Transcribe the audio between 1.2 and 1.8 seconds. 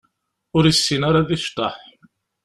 ad yecḍeḥ.